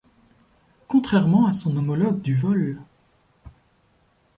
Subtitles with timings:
[0.87, 2.81] Contrairement à son homologue du vol.